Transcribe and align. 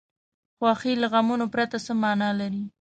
خوښي 0.57 0.93
له 1.01 1.07
غمونو 1.13 1.45
پرته 1.53 1.77
څه 1.85 1.91
معنا 2.03 2.29
لري. 2.39 2.63